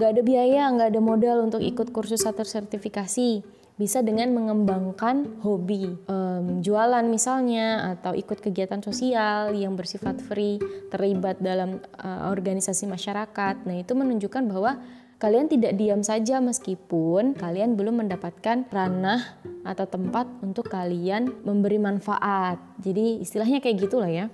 nggak 0.00 0.16
ada 0.16 0.22
biaya, 0.24 0.64
nggak 0.72 0.96
ada 0.96 1.00
modal 1.04 1.44
untuk 1.44 1.60
ikut 1.60 1.92
kursus 1.92 2.24
atau 2.24 2.40
sertifikasi. 2.40 3.44
Bisa 3.76 4.00
dengan 4.00 4.32
mengembangkan 4.32 5.40
hobi, 5.44 5.92
um, 6.08 6.64
jualan 6.64 7.04
misalnya, 7.04 7.96
atau 7.96 8.16
ikut 8.16 8.40
kegiatan 8.40 8.80
sosial 8.80 9.52
yang 9.52 9.76
bersifat 9.76 10.20
free, 10.24 10.56
terlibat 10.88 11.40
dalam 11.44 11.84
uh, 12.00 12.32
organisasi 12.32 12.88
masyarakat. 12.88 13.64
Nah 13.68 13.76
itu 13.76 13.92
menunjukkan 13.92 14.44
bahwa 14.48 14.80
kalian 15.20 15.52
tidak 15.52 15.76
diam 15.76 16.00
saja 16.00 16.40
meskipun 16.40 17.36
kalian 17.36 17.76
belum 17.76 18.00
mendapatkan 18.00 18.64
ranah 18.72 19.36
atau 19.68 19.84
tempat 19.84 20.24
untuk 20.40 20.72
kalian 20.72 21.44
memberi 21.44 21.76
manfaat. 21.76 22.56
Jadi 22.80 23.20
istilahnya 23.20 23.60
kayak 23.60 23.84
gitulah 23.84 24.08
ya. 24.08 24.32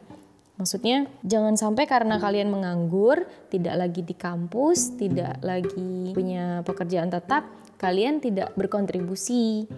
Maksudnya 0.56 1.10
jangan 1.20 1.58
sampai 1.58 1.84
karena 1.84 2.16
kalian 2.16 2.48
menganggur, 2.48 3.28
tidak 3.52 3.76
lagi 3.76 4.00
di 4.00 4.14
kampus, 4.16 4.96
tidak 4.96 5.36
lagi 5.44 6.16
punya 6.16 6.64
pekerjaan 6.64 7.12
tetap, 7.12 7.44
kalian 7.76 8.24
tidak 8.24 8.56
berkontribusi 8.56 9.68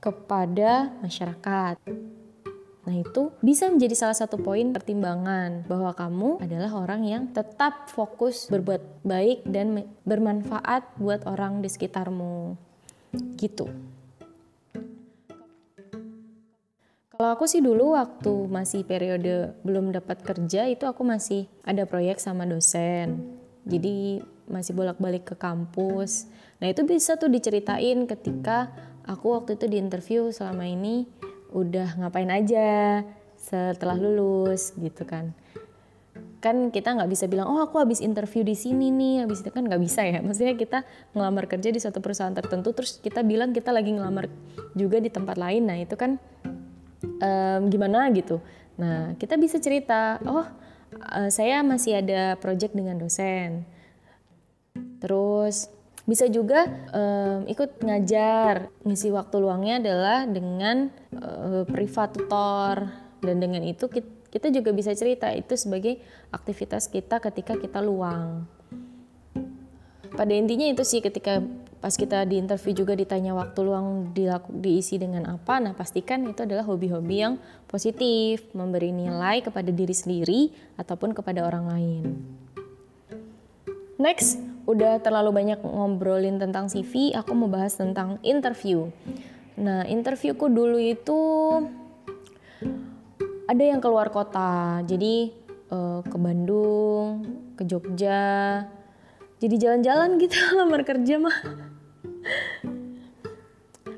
kepada 0.00 0.88
masyarakat. 1.04 1.76
Nah, 2.82 2.98
itu 2.98 3.30
bisa 3.38 3.70
menjadi 3.70 3.94
salah 3.94 4.18
satu 4.18 4.42
poin 4.42 4.74
pertimbangan 4.74 5.62
bahwa 5.70 5.94
kamu 5.94 6.42
adalah 6.42 6.82
orang 6.82 7.06
yang 7.06 7.22
tetap 7.30 7.86
fokus 7.86 8.50
berbuat 8.50 9.06
baik 9.06 9.46
dan 9.46 9.86
bermanfaat 10.02 10.98
buat 10.98 11.22
orang 11.30 11.62
di 11.62 11.70
sekitarmu. 11.70 12.58
Gitu. 13.38 13.70
Kalau 17.22 17.38
aku 17.38 17.46
sih 17.46 17.62
dulu 17.62 17.94
waktu 17.94 18.50
masih 18.50 18.82
periode 18.82 19.54
belum 19.62 19.94
dapat 19.94 20.26
kerja 20.26 20.66
itu 20.66 20.82
aku 20.82 21.06
masih 21.06 21.46
ada 21.62 21.86
proyek 21.86 22.18
sama 22.18 22.42
dosen. 22.50 23.38
Jadi 23.62 24.18
masih 24.50 24.74
bolak-balik 24.74 25.30
ke 25.30 25.38
kampus. 25.38 26.26
Nah 26.58 26.66
itu 26.66 26.82
bisa 26.82 27.14
tuh 27.14 27.30
diceritain 27.30 28.10
ketika 28.10 28.74
aku 29.06 29.38
waktu 29.38 29.54
itu 29.54 29.70
di 29.70 29.78
interview 29.78 30.34
selama 30.34 30.66
ini 30.66 31.06
udah 31.52 32.00
ngapain 32.00 32.28
aja 32.32 33.02
setelah 33.36 33.98
lulus 33.98 34.72
gitu 34.80 35.04
kan 35.04 35.36
kan 36.42 36.74
kita 36.74 36.98
nggak 36.98 37.06
bisa 37.06 37.30
bilang 37.30 37.46
oh 37.46 37.62
aku 37.62 37.78
habis 37.78 38.02
interview 38.02 38.42
di 38.42 38.58
sini 38.58 38.90
nih 38.90 39.22
habis 39.22 39.46
itu 39.46 39.50
kan 39.54 39.62
nggak 39.62 39.78
bisa 39.78 40.02
ya 40.02 40.18
maksudnya 40.26 40.58
kita 40.58 40.82
ngelamar 41.14 41.46
kerja 41.46 41.70
di 41.70 41.78
suatu 41.78 42.02
perusahaan 42.02 42.34
tertentu 42.34 42.74
terus 42.74 42.98
kita 42.98 43.22
bilang 43.22 43.54
kita 43.54 43.70
lagi 43.70 43.94
ngelamar 43.94 44.26
juga 44.74 44.98
di 44.98 45.10
tempat 45.12 45.38
lain 45.38 45.70
nah 45.70 45.78
itu 45.78 45.94
kan 45.94 46.18
um, 47.22 47.60
gimana 47.70 48.10
gitu. 48.14 48.38
Nah, 48.78 49.14
kita 49.18 49.36
bisa 49.36 49.58
cerita, 49.62 50.18
oh 50.26 50.46
uh, 50.98 51.28
saya 51.28 51.60
masih 51.62 52.02
ada 52.02 52.38
project 52.38 52.74
dengan 52.74 52.98
dosen. 52.98 53.66
Terus 55.02 55.68
bisa 56.02 56.26
juga 56.26 56.66
um, 56.90 57.46
ikut 57.46 57.78
ngajar. 57.78 58.70
Ngisi 58.82 59.14
waktu 59.14 59.36
luangnya 59.38 59.78
adalah 59.78 60.18
dengan 60.26 60.90
uh, 61.14 61.62
privat 61.66 62.18
tutor 62.18 62.90
dan 63.22 63.38
dengan 63.38 63.62
itu 63.62 63.86
kita, 63.86 64.50
juga 64.50 64.74
bisa 64.74 64.90
cerita 64.98 65.30
itu 65.30 65.54
sebagai 65.54 66.02
aktivitas 66.34 66.90
kita 66.90 67.22
ketika 67.22 67.54
kita 67.54 67.78
luang. 67.78 68.50
Pada 70.12 70.32
intinya 70.34 70.66
itu 70.68 70.82
sih 70.84 71.00
ketika 71.00 71.40
pas 71.82 71.98
kita 71.98 72.22
di 72.30 72.38
interview 72.38 72.78
juga 72.78 72.94
ditanya 72.94 73.34
waktu 73.34 73.58
luang 73.66 74.14
dilaku, 74.14 74.54
diisi 74.54 75.02
dengan 75.02 75.26
apa 75.26 75.58
nah 75.58 75.74
pastikan 75.74 76.22
itu 76.30 76.46
adalah 76.46 76.62
hobi-hobi 76.62 77.26
yang 77.26 77.42
positif 77.66 78.46
memberi 78.54 78.94
nilai 78.94 79.42
kepada 79.42 79.74
diri 79.74 79.90
sendiri 79.90 80.54
ataupun 80.78 81.10
kepada 81.10 81.42
orang 81.42 81.66
lain 81.66 82.02
next 83.98 84.38
udah 84.62 85.02
terlalu 85.02 85.30
banyak 85.34 85.58
ngobrolin 85.62 86.38
tentang 86.38 86.70
CV 86.70 87.10
aku 87.14 87.34
mau 87.34 87.50
bahas 87.50 87.74
tentang 87.74 88.22
interview. 88.22 88.90
Nah 89.58 89.84
interviewku 89.86 90.46
dulu 90.46 90.78
itu 90.78 91.20
ada 93.50 93.62
yang 93.62 93.82
keluar 93.82 94.08
kota 94.14 94.80
jadi 94.86 95.34
uh, 95.74 96.00
ke 96.06 96.16
Bandung 96.16 97.26
ke 97.58 97.66
Jogja 97.66 98.64
jadi 99.42 99.54
jalan-jalan 99.58 100.22
gitu 100.22 100.38
lamar 100.58 100.86
kerja 100.86 101.18
mah. 101.18 101.38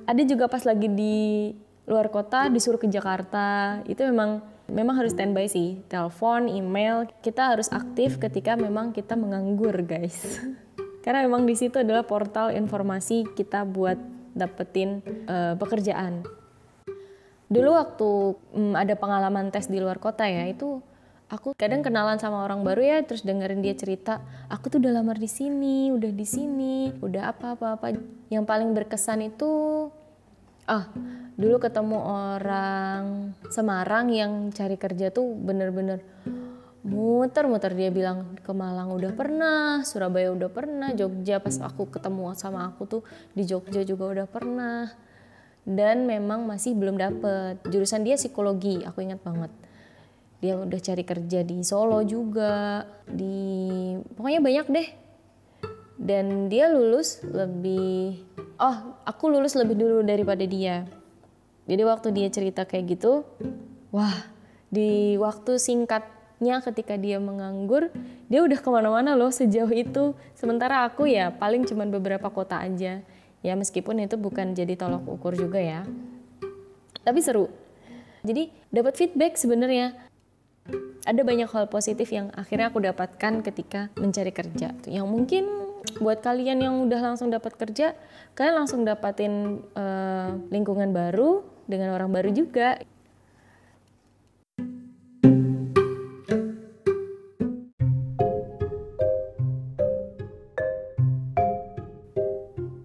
Ada 0.05 0.23
juga 0.25 0.49
pas 0.49 0.65
lagi 0.65 0.89
di 0.89 1.53
luar 1.85 2.09
kota 2.09 2.49
disuruh 2.49 2.81
ke 2.81 2.89
Jakarta 2.89 3.81
itu 3.85 4.01
memang 4.09 4.54
memang 4.69 4.97
harus 5.01 5.13
standby 5.13 5.49
sih. 5.49 5.81
Telepon 5.91 6.49
email 6.49 7.09
kita 7.21 7.57
harus 7.57 7.69
aktif 7.69 8.17
ketika 8.17 8.57
memang 8.57 8.95
kita 8.97 9.17
menganggur 9.19 9.75
guys. 9.85 10.41
Karena 11.05 11.21
memang 11.25 11.45
di 11.45 11.53
situ 11.53 11.77
adalah 11.77 12.09
portal 12.09 12.49
informasi 12.57 13.29
kita 13.37 13.69
buat 13.69 14.01
dapetin 14.33 15.05
uh, 15.29 15.53
pekerjaan. 15.61 16.25
Dulu 17.53 17.71
waktu 17.77 18.11
um, 18.57 18.73
ada 18.73 18.97
pengalaman 18.97 19.53
tes 19.53 19.69
di 19.69 19.79
luar 19.79 20.01
kota 20.01 20.25
ya 20.25 20.49
itu 20.49 20.81
aku 21.29 21.53
kadang 21.57 21.85
kenalan 21.85 22.17
sama 22.17 22.45
orang 22.45 22.65
baru 22.65 22.83
ya 22.85 22.99
terus 23.05 23.25
dengerin 23.25 23.65
dia 23.65 23.73
cerita 23.73 24.21
aku 24.53 24.69
tuh 24.69 24.79
udah 24.81 25.01
lamar 25.01 25.17
di 25.17 25.27
sini 25.27 25.89
udah 25.89 26.13
di 26.13 26.27
sini 26.27 26.97
udah 27.05 27.37
apa 27.37 27.55
apa 27.55 27.67
apa. 27.79 27.87
Yang 28.33 28.45
paling 28.49 28.73
berkesan 28.73 29.29
itu 29.29 29.53
ah 30.65 30.89
dulu 31.35 31.59
ketemu 31.59 31.99
orang 31.99 33.35
Semarang 33.51 34.11
yang 34.11 34.51
cari 34.51 34.79
kerja 34.79 35.11
tuh 35.15 35.35
bener-bener 35.35 36.03
muter-muter. 36.85 37.73
Dia 37.73 37.89
bilang 37.89 38.37
ke 38.45 38.53
Malang 38.53 38.93
udah 38.93 39.13
pernah, 39.17 39.81
Surabaya 39.83 40.31
udah 40.31 40.53
pernah, 40.53 40.93
Jogja. 40.93 41.41
Pas 41.41 41.57
aku 41.65 41.89
ketemu 41.89 42.37
sama 42.37 42.69
aku 42.69 42.85
tuh 42.85 43.03
di 43.33 43.49
Jogja 43.49 43.83
juga 43.83 44.13
udah 44.13 44.27
pernah. 44.29 44.93
Dan 45.65 46.05
memang 46.05 46.45
masih 46.45 46.77
belum 46.77 47.01
dapet. 47.01 47.65
Jurusan 47.73 48.05
dia 48.05 48.21
psikologi 48.21 48.85
aku 48.85 49.01
ingat 49.01 49.25
banget. 49.25 49.51
Dia 50.45 50.61
udah 50.61 50.77
cari 50.77 51.05
kerja 51.09 51.41
di 51.41 51.65
Solo 51.65 52.05
juga 52.05 52.85
di 53.09 53.97
pokoknya 54.13 54.41
banyak 54.45 54.67
deh. 54.69 54.89
Dan 55.97 56.53
dia 56.53 56.69
lulus 56.69 57.25
lebih 57.25 58.21
oh 58.59 58.77
aku 59.05 59.25
lulus 59.31 59.55
lebih 59.59 59.79
dulu 59.79 60.03
daripada 60.05 60.43
dia. 60.45 60.87
Jadi 61.65 61.83
waktu 61.83 62.09
dia 62.13 62.29
cerita 62.29 62.69
kayak 62.69 62.99
gitu 62.99 63.25
wah 63.89 64.29
di 64.69 65.17
waktu 65.17 65.57
singkatnya 65.57 66.61
ketika 66.61 66.99
dia 66.99 67.17
menganggur 67.17 67.89
dia 68.29 68.45
udah 68.45 68.59
ke 68.59 68.69
mana-mana 68.69 69.17
loh 69.17 69.31
sejauh 69.33 69.71
itu. 69.73 70.13
Sementara 70.37 70.85
aku 70.85 71.09
ya 71.09 71.33
paling 71.33 71.65
cuman 71.65 71.89
beberapa 71.89 72.29
kota 72.29 72.61
aja. 72.61 73.01
Ya 73.45 73.53
meskipun 73.57 74.01
itu 74.01 74.17
bukan 74.17 74.57
jadi 74.57 74.73
tolok 74.77 75.05
ukur 75.21 75.37
juga 75.37 75.61
ya. 75.61 75.85
Tapi 77.05 77.21
seru. 77.21 77.53
Jadi 78.25 78.49
dapat 78.73 78.97
feedback 78.97 79.37
sebenarnya. 79.37 79.93
Ada 81.05 81.21
banyak 81.21 81.53
hal 81.53 81.69
positif 81.69 82.09
yang 82.09 82.33
akhirnya 82.33 82.73
aku 82.73 82.81
dapatkan 82.81 83.45
ketika 83.45 83.93
mencari 84.01 84.33
kerja. 84.33 84.73
Yang 84.89 85.05
mungkin 85.05 85.45
buat 86.01 86.25
kalian 86.25 86.59
yang 86.65 86.75
udah 86.89 87.01
langsung 87.13 87.29
dapat 87.31 87.55
kerja 87.55 87.95
kalian 88.35 88.67
langsung 88.67 88.83
dapatin 88.83 89.63
uh, 89.79 90.35
lingkungan 90.51 90.91
baru 90.91 91.47
dengan 91.71 91.95
orang 91.95 92.11
baru 92.11 92.31
juga. 92.35 92.77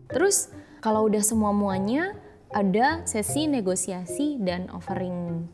Terus 0.09 0.53
kalau 0.85 1.09
udah 1.09 1.23
semua 1.25 1.49
muanya 1.49 2.13
ada 2.53 3.05
sesi 3.05 3.45
negosiasi 3.45 4.37
dan 4.41 4.69
offering 4.73 5.49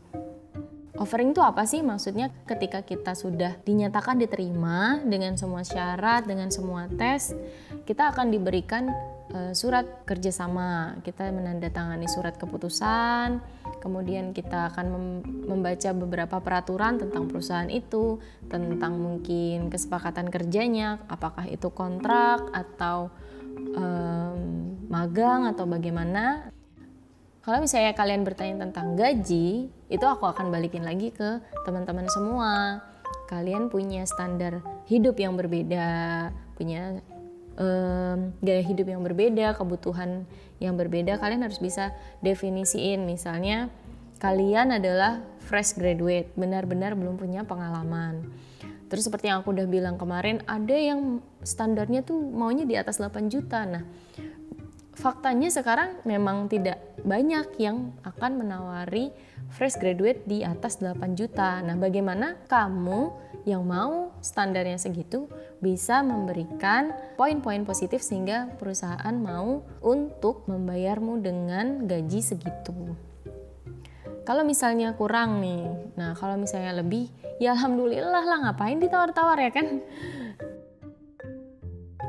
Offering 0.96 1.36
itu 1.36 1.44
apa 1.44 1.68
sih? 1.68 1.84
Maksudnya 1.84 2.32
ketika 2.48 2.80
kita 2.80 3.12
sudah 3.12 3.60
dinyatakan 3.68 4.16
diterima 4.16 5.04
dengan 5.04 5.36
semua 5.36 5.60
syarat, 5.60 6.24
dengan 6.24 6.48
semua 6.48 6.88
tes, 6.88 7.36
kita 7.84 8.16
akan 8.16 8.32
diberikan 8.32 8.88
uh, 9.36 9.52
surat 9.52 9.84
kerjasama. 10.08 10.96
Kita 11.04 11.28
menandatangani 11.28 12.08
surat 12.08 12.40
keputusan, 12.40 13.44
kemudian 13.84 14.32
kita 14.32 14.72
akan 14.72 14.86
mem 14.88 15.04
membaca 15.46 15.90
beberapa 15.92 16.36
peraturan 16.40 16.96
tentang 16.96 17.28
perusahaan 17.28 17.68
itu, 17.68 18.16
tentang 18.48 18.96
mungkin 18.96 19.68
kesepakatan 19.68 20.32
kerjanya, 20.32 21.04
apakah 21.12 21.44
itu 21.44 21.68
kontrak 21.76 22.40
atau 22.56 23.12
um, 23.76 24.40
magang 24.88 25.44
atau 25.44 25.68
bagaimana. 25.68 26.55
Kalau 27.46 27.62
misalnya 27.62 27.94
kalian 27.94 28.26
bertanya 28.26 28.66
tentang 28.66 28.98
gaji, 28.98 29.70
itu 29.70 30.02
aku 30.02 30.26
akan 30.26 30.50
balikin 30.50 30.82
lagi 30.82 31.14
ke 31.14 31.38
teman-teman 31.62 32.10
semua. 32.10 32.82
Kalian 33.30 33.70
punya 33.70 34.02
standar 34.02 34.66
hidup 34.90 35.14
yang 35.14 35.38
berbeda, 35.38 35.86
punya 36.58 36.98
um, 37.54 38.34
gaya 38.42 38.62
hidup 38.66 38.90
yang 38.90 39.06
berbeda, 39.06 39.54
kebutuhan 39.54 40.26
yang 40.58 40.74
berbeda. 40.74 41.22
Kalian 41.22 41.46
harus 41.46 41.62
bisa 41.62 41.94
definisiin. 42.18 43.06
Misalnya, 43.06 43.70
kalian 44.18 44.82
adalah 44.82 45.22
fresh 45.46 45.78
graduate, 45.78 46.34
benar-benar 46.34 46.98
belum 46.98 47.14
punya 47.14 47.46
pengalaman. 47.46 48.26
Terus 48.90 49.06
seperti 49.06 49.30
yang 49.30 49.46
aku 49.46 49.54
udah 49.54 49.70
bilang 49.70 49.94
kemarin, 50.02 50.42
ada 50.50 50.74
yang 50.74 51.22
standarnya 51.46 52.02
tuh 52.02 52.18
maunya 52.18 52.66
di 52.66 52.74
atas 52.74 52.98
8 52.98 53.30
juta. 53.30 53.62
Nah, 53.70 53.86
faktanya 54.96 55.52
sekarang 55.52 56.00
memang 56.08 56.48
tidak 56.48 56.80
banyak 57.04 57.46
yang 57.60 57.92
akan 58.02 58.40
menawari 58.40 59.12
fresh 59.52 59.76
graduate 59.78 60.24
di 60.24 60.42
atas 60.42 60.80
8 60.80 61.14
juta. 61.14 61.60
Nah, 61.62 61.76
bagaimana 61.76 62.40
kamu 62.48 63.12
yang 63.46 63.62
mau 63.62 64.10
standarnya 64.24 64.80
segitu 64.80 65.30
bisa 65.62 66.02
memberikan 66.02 66.90
poin-poin 67.14 67.62
positif 67.62 68.02
sehingga 68.02 68.50
perusahaan 68.58 69.14
mau 69.14 69.62
untuk 69.84 70.48
membayarmu 70.50 71.22
dengan 71.22 71.86
gaji 71.86 72.20
segitu. 72.24 72.74
Kalau 74.26 74.42
misalnya 74.42 74.90
kurang 74.98 75.38
nih, 75.38 75.94
nah 75.94 76.10
kalau 76.18 76.34
misalnya 76.34 76.82
lebih, 76.82 77.06
ya 77.38 77.54
alhamdulillah 77.54 78.26
lah 78.26 78.38
ngapain 78.42 78.82
ditawar-tawar 78.82 79.38
ya 79.38 79.54
kan? 79.54 79.78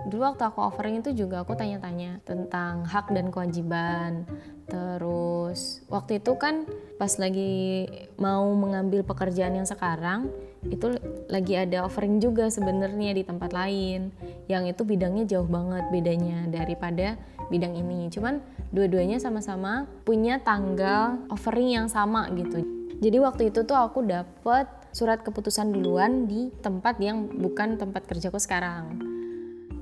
Dulu 0.08 0.24
waktu 0.24 0.44
aku 0.48 0.60
offering 0.64 1.04
itu 1.04 1.12
juga 1.12 1.44
aku 1.44 1.54
tanya-tanya 1.54 2.24
tentang 2.24 2.88
hak 2.88 3.12
dan 3.12 3.28
kewajiban. 3.28 4.24
Terus 4.68 5.84
waktu 5.92 6.24
itu 6.24 6.36
kan 6.40 6.64
pas 6.96 7.12
lagi 7.20 7.88
mau 8.16 8.48
mengambil 8.56 9.04
pekerjaan 9.04 9.60
yang 9.60 9.68
sekarang 9.68 10.32
itu 10.68 10.96
lagi 11.28 11.54
ada 11.56 11.84
offering 11.88 12.20
juga 12.24 12.48
sebenarnya 12.48 13.16
di 13.16 13.24
tempat 13.28 13.52
lain. 13.52 14.16
Yang 14.48 14.76
itu 14.76 14.82
bidangnya 14.88 15.24
jauh 15.28 15.48
banget 15.48 15.84
bedanya 15.92 16.48
daripada 16.48 17.20
bidang 17.52 17.76
ini. 17.76 18.08
Cuman 18.08 18.40
dua-duanya 18.72 19.20
sama-sama 19.20 19.88
punya 20.08 20.40
tanggal 20.40 21.20
offering 21.28 21.76
yang 21.76 21.88
sama 21.92 22.32
gitu. 22.36 22.64
Jadi 22.98 23.18
waktu 23.22 23.54
itu 23.54 23.62
tuh 23.68 23.78
aku 23.78 24.08
dapet 24.08 24.66
surat 24.96 25.22
keputusan 25.22 25.70
duluan 25.70 26.26
di 26.26 26.50
tempat 26.64 26.98
yang 26.98 27.30
bukan 27.30 27.78
tempat 27.78 28.10
kerjaku 28.10 28.42
sekarang 28.42 29.17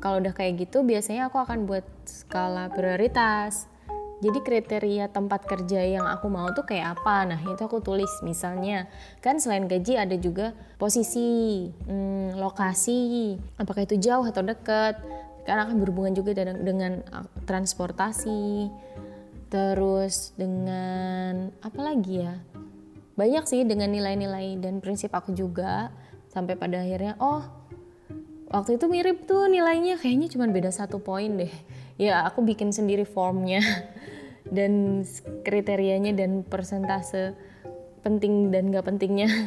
kalau 0.06 0.22
udah 0.22 0.38
kayak 0.38 0.70
gitu 0.70 0.86
biasanya 0.86 1.34
aku 1.34 1.42
akan 1.42 1.66
buat 1.66 1.82
skala 2.06 2.70
prioritas. 2.70 3.66
Jadi 4.22 4.38
kriteria 4.46 5.10
tempat 5.10 5.50
kerja 5.50 5.82
yang 5.82 6.06
aku 6.06 6.30
mau 6.30 6.46
tuh 6.54 6.62
kayak 6.62 7.02
apa? 7.02 7.26
Nah 7.26 7.42
itu 7.42 7.58
aku 7.66 7.82
tulis 7.82 8.22
misalnya. 8.22 8.86
Kan 9.18 9.42
selain 9.42 9.66
gaji 9.66 9.98
ada 9.98 10.14
juga 10.14 10.54
posisi 10.78 11.66
hmm, 11.90 12.38
lokasi. 12.38 13.34
Apakah 13.58 13.82
itu 13.90 13.98
jauh 13.98 14.22
atau 14.22 14.46
dekat 14.46 15.02
karena 15.42 15.66
akan 15.66 15.82
berhubungan 15.82 16.14
juga 16.14 16.38
dengan, 16.38 16.62
dengan 16.62 16.94
uh, 17.10 17.26
transportasi. 17.50 18.70
Terus 19.50 20.38
dengan 20.38 21.50
apa 21.66 21.82
lagi 21.82 22.22
ya? 22.22 22.38
Banyak 23.18 23.50
sih 23.50 23.66
dengan 23.66 23.90
nilai-nilai 23.90 24.62
dan 24.62 24.86
prinsip 24.86 25.10
aku 25.18 25.34
juga. 25.34 25.90
Sampai 26.30 26.54
pada 26.54 26.86
akhirnya 26.86 27.18
oh 27.18 27.65
waktu 28.50 28.78
itu 28.78 28.86
mirip 28.86 29.26
tuh 29.26 29.50
nilainya 29.50 29.98
kayaknya 29.98 30.28
cuma 30.30 30.46
beda 30.50 30.70
satu 30.70 31.02
poin 31.02 31.38
deh. 31.38 31.54
Ya 31.96 32.28
aku 32.28 32.44
bikin 32.44 32.76
sendiri 32.76 33.08
formnya 33.08 33.64
dan 34.56 35.04
kriterianya 35.48 36.14
dan 36.14 36.44
persentase 36.46 37.34
penting 38.06 38.54
dan 38.54 38.70
gak 38.70 38.86
pentingnya. 38.86 39.30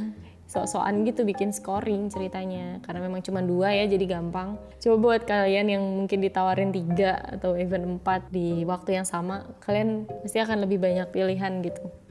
Sok-sokan 0.48 1.04
gitu 1.04 1.28
bikin 1.28 1.52
scoring 1.52 2.08
ceritanya 2.08 2.80
karena 2.80 3.04
memang 3.04 3.20
cuma 3.20 3.44
dua 3.44 3.68
ya 3.68 3.84
jadi 3.84 4.16
gampang. 4.16 4.56
Coba 4.80 4.96
buat 4.96 5.22
kalian 5.28 5.68
yang 5.68 5.84
mungkin 5.84 6.24
ditawarin 6.24 6.72
tiga 6.72 7.20
atau 7.36 7.52
even 7.52 8.00
empat 8.00 8.32
di 8.32 8.64
waktu 8.64 8.96
yang 8.96 9.04
sama 9.04 9.44
kalian 9.60 10.08
pasti 10.24 10.40
akan 10.40 10.64
lebih 10.64 10.80
banyak 10.80 11.12
pilihan 11.12 11.60
gitu 11.60 12.07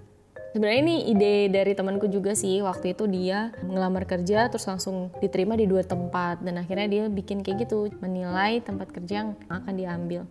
sebenarnya 0.58 0.82
ini 0.90 0.96
ide 1.14 1.54
dari 1.54 1.78
temanku 1.78 2.10
juga 2.10 2.34
sih. 2.34 2.66
Waktu 2.66 2.98
itu 2.98 3.06
dia 3.06 3.54
ngelamar 3.62 4.10
kerja 4.10 4.50
terus 4.50 4.66
langsung 4.66 5.14
diterima 5.22 5.54
di 5.54 5.70
dua 5.70 5.86
tempat. 5.86 6.42
Dan 6.42 6.58
akhirnya 6.58 6.90
dia 6.90 7.04
bikin 7.14 7.46
kayak 7.46 7.70
gitu 7.70 7.94
menilai 8.02 8.58
tempat 8.66 8.90
kerja 8.90 9.22
yang 9.22 9.30
akan 9.54 9.74
diambil. 9.78 10.26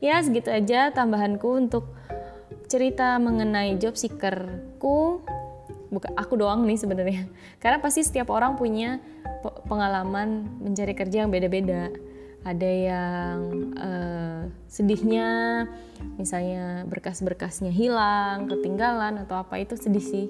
Ya 0.00 0.16
segitu 0.24 0.48
aja 0.48 0.88
tambahanku 0.96 1.44
untuk 1.60 1.92
cerita 2.72 3.20
mengenai 3.20 3.76
job 3.76 4.00
seekerku. 4.00 5.20
Bukan 5.92 6.16
aku 6.16 6.40
doang 6.40 6.64
nih 6.64 6.80
sebenarnya. 6.80 7.28
Karena 7.60 7.84
pasti 7.84 8.00
setiap 8.00 8.32
orang 8.32 8.56
punya 8.56 8.96
pengalaman 9.68 10.56
mencari 10.56 10.96
kerja 10.96 11.28
yang 11.28 11.28
beda-beda 11.28 11.92
ada 12.40 12.70
yang 12.70 13.38
uh, 13.76 14.48
sedihnya 14.64 15.64
misalnya 16.16 16.88
berkas-berkasnya 16.88 17.68
hilang 17.68 18.48
ketinggalan 18.48 19.20
atau 19.20 19.44
apa 19.44 19.60
itu 19.60 19.76
sedih 19.76 20.04
sih. 20.04 20.26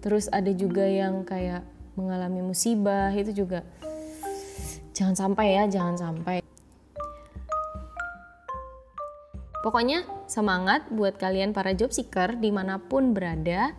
Terus 0.00 0.28
ada 0.32 0.48
juga 0.52 0.84
yang 0.84 1.24
kayak 1.24 1.64
mengalami 1.96 2.40
musibah 2.40 3.12
itu 3.12 3.44
juga. 3.44 3.60
Jangan 4.96 5.16
sampai 5.16 5.46
ya 5.58 5.64
jangan 5.68 5.96
sampai. 6.00 6.40
Pokoknya 9.64 10.04
semangat 10.28 10.92
buat 10.92 11.16
kalian 11.16 11.56
para 11.56 11.72
job 11.72 11.88
seeker 11.88 12.36
di 12.36 12.52
mana 12.52 12.76
pun 12.76 13.16
berada. 13.16 13.72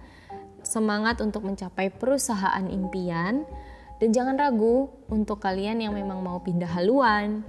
Semangat 0.66 1.22
untuk 1.22 1.46
mencapai 1.46 1.94
perusahaan 1.94 2.66
impian 2.66 3.46
dan 3.96 4.10
jangan 4.12 4.36
ragu 4.36 4.92
untuk 5.08 5.40
kalian 5.40 5.80
yang 5.80 5.96
memang 5.96 6.20
mau 6.20 6.44
pindah 6.44 6.68
haluan, 6.68 7.48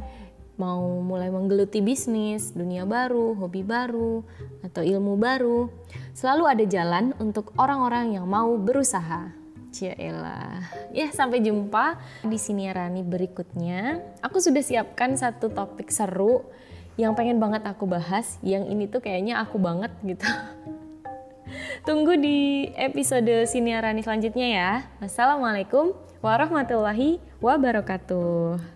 mau 0.57 1.03
mulai 1.05 1.29
menggeluti 1.29 1.85
bisnis, 1.85 2.55
dunia 2.55 2.89
baru, 2.89 3.37
hobi 3.37 3.67
baru, 3.67 4.23
atau 4.65 4.83
ilmu 4.87 5.19
baru. 5.19 5.69
Selalu 6.17 6.45
ada 6.47 6.65
jalan 6.65 7.13
untuk 7.21 7.53
orang-orang 7.61 8.17
yang 8.17 8.25
mau 8.25 8.55
berusaha. 8.57 9.33
Cialah. 9.77 10.89
Ya, 10.97 11.13
sampai 11.13 11.45
jumpa 11.45 12.01
di 12.25 12.41
sini 12.41 12.71
Rani 12.73 13.05
berikutnya. 13.05 14.01
Aku 14.25 14.41
sudah 14.41 14.65
siapkan 14.65 15.19
satu 15.21 15.53
topik 15.53 15.93
seru 15.93 16.49
yang 16.97 17.13
pengen 17.13 17.37
banget 17.37 17.61
aku 17.69 17.85
bahas. 17.85 18.41
Yang 18.41 18.73
ini 18.73 18.85
tuh 18.89 19.05
kayaknya 19.05 19.45
aku 19.45 19.61
banget 19.61 19.93
gitu. 20.01 20.25
Tunggu 21.87 22.17
di 22.17 22.73
episode 22.73 23.45
Siniarani 23.45 24.01
selanjutnya 24.01 24.49
ya. 24.49 24.71
Wassalamualaikum 25.05 26.06
warahmatullahi 26.27 27.23
wabarakatuh. 27.39 28.76